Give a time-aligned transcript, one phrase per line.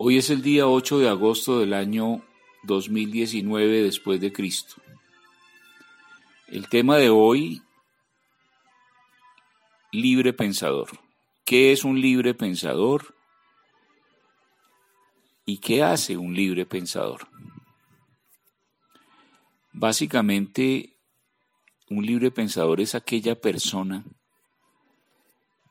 [0.00, 2.22] Hoy es el día 8 de agosto del año
[2.62, 4.76] 2019 después de Cristo.
[6.46, 7.64] El tema de hoy,
[9.90, 10.88] libre pensador.
[11.44, 13.16] ¿Qué es un libre pensador?
[15.44, 17.26] ¿Y qué hace un libre pensador?
[19.72, 20.96] Básicamente,
[21.90, 24.04] un libre pensador es aquella persona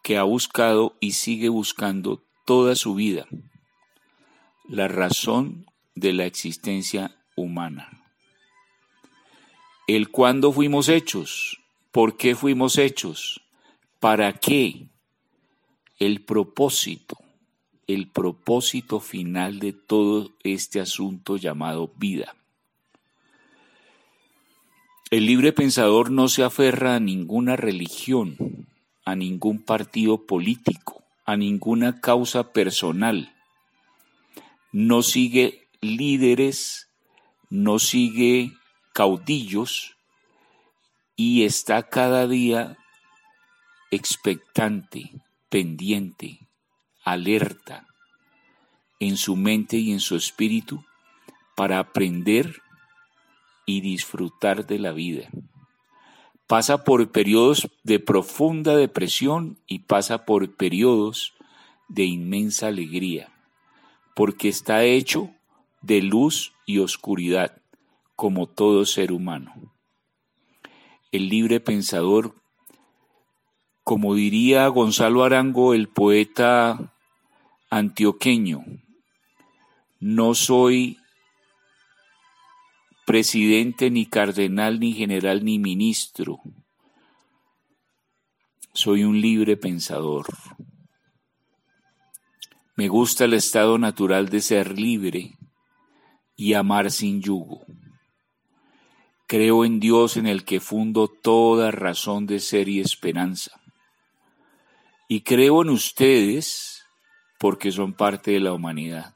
[0.04, 3.26] que ha buscado y sigue buscando toda su vida
[4.68, 7.90] la razón de la existencia humana.
[9.88, 11.60] El cuándo fuimos hechos,
[11.92, 13.42] por qué fuimos hechos,
[14.00, 14.90] para qué,
[16.00, 17.18] el propósito,
[17.88, 22.36] el propósito final de todo este asunto llamado vida.
[25.10, 28.68] El libre pensador no se aferra a ninguna religión,
[29.06, 33.37] a ningún partido político, a ninguna causa personal.
[34.72, 36.90] No sigue líderes,
[37.50, 38.52] no sigue
[38.94, 39.96] caudillos
[41.16, 42.78] y está cada día
[43.92, 45.12] expectante,
[45.50, 46.48] pendiente,
[47.04, 47.88] alerta
[49.00, 50.84] en su mente y en su espíritu
[51.56, 52.62] para aprender
[53.66, 55.30] y disfrutar de la vida.
[56.48, 61.34] Pasa por periodos de profunda depresión y pasa por periodos
[61.90, 63.34] de inmensa alegría,
[64.18, 65.30] porque está hecho
[65.84, 67.62] de luz y oscuridad,
[68.16, 69.54] como todo ser humano.
[71.12, 72.34] El libre pensador,
[73.84, 76.96] como diría Gonzalo Arango, el poeta
[77.70, 78.66] antioqueño,
[80.00, 80.98] no soy
[83.06, 86.40] presidente, ni cardenal, ni general, ni ministro.
[88.74, 90.26] Soy un libre pensador.
[92.78, 95.36] Me gusta el estado natural de ser libre
[96.36, 97.66] y amar sin yugo.
[99.26, 103.60] Creo en Dios en el que fundo toda razón de ser y esperanza.
[105.10, 106.84] Y creo en ustedes
[107.40, 109.16] porque son parte de la humanidad.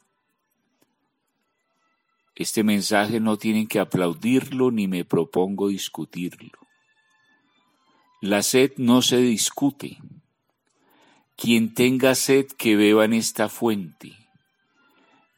[2.33, 6.57] Este mensaje no tienen que aplaudirlo ni me propongo discutirlo.
[8.21, 10.00] La sed no se discute.
[11.41, 14.13] Quien tenga sed que beba en esta fuente.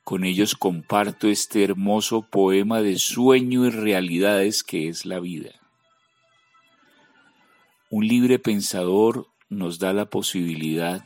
[0.04, 5.52] Con ellos comparto este hermoso poema de sueño y realidades que es la vida.
[7.90, 11.06] Un libre pensador nos da la posibilidad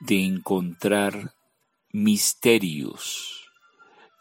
[0.00, 1.34] de encontrar
[1.92, 3.34] misterios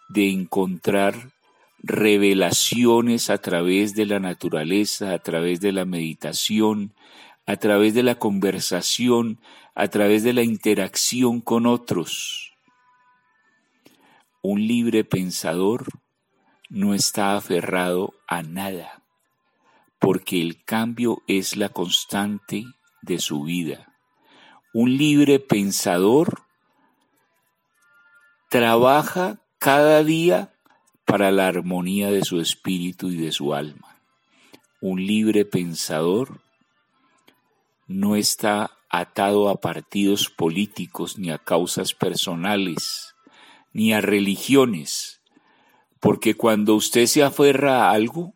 [0.10, 1.32] de encontrar
[1.80, 6.94] revelaciones a través de la naturaleza, a través de la meditación,
[7.46, 9.40] a través de la conversación,
[9.76, 12.54] a través de la interacción con otros.
[14.42, 15.88] Un libre pensador
[16.70, 19.04] no está aferrado a nada,
[20.00, 22.66] porque el cambio es la constante
[23.02, 23.94] de su vida.
[24.74, 26.44] Un libre pensador
[28.50, 30.54] trabaja cada día
[31.06, 34.00] para la armonía de su espíritu y de su alma.
[34.82, 36.42] Un libre pensador
[37.88, 43.16] no está atado a partidos políticos ni a causas personales
[43.74, 45.22] ni a religiones,
[46.00, 48.36] porque cuando usted se aferra a algo,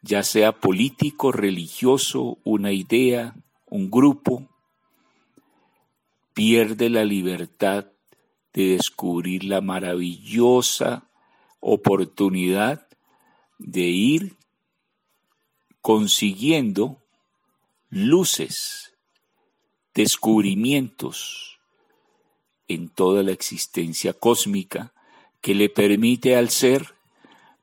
[0.00, 3.34] ya sea político, religioso, una idea,
[3.66, 4.48] un grupo,
[6.32, 7.86] pierde la libertad
[8.54, 11.10] de descubrir la maravillosa
[11.60, 12.88] oportunidad
[13.58, 14.36] de ir
[15.82, 17.05] consiguiendo
[17.88, 18.94] luces,
[19.94, 21.58] descubrimientos
[22.68, 24.92] en toda la existencia cósmica
[25.40, 26.94] que le permite al ser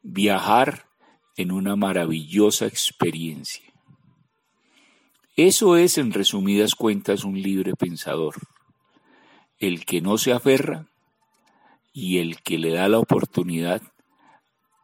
[0.02, 0.88] viajar
[1.36, 3.74] en una maravillosa experiencia.
[5.36, 8.36] Eso es, en resumidas cuentas, un libre pensador
[9.60, 10.88] el que no se aferra
[11.94, 13.82] y el que le da la oportunidad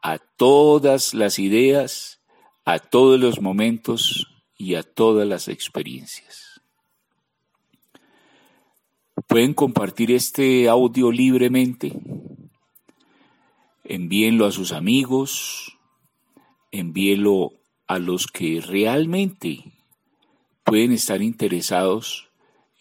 [0.02, 2.22] a todas las ideas,
[2.64, 4.28] a todos los momentos
[4.60, 6.62] y a todas las experiencias.
[9.26, 11.94] Pueden compartir este audio libremente.
[13.86, 15.78] Envíenlo a sus amigos,
[16.72, 17.54] envíenlo
[17.88, 19.64] a los que realmente
[20.64, 22.30] pueden estar interesados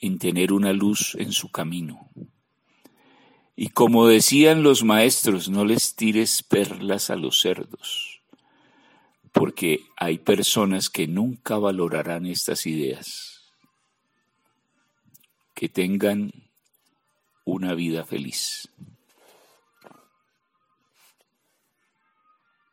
[0.01, 2.11] en tener una luz en su camino.
[3.55, 8.08] Y como decían los maestros, no les tires perlas a los cerdos,
[9.39, 13.45] porque hay personas que nunca valorarán estas ideas.
[15.55, 16.33] Que tengan
[17.45, 18.69] una vida feliz.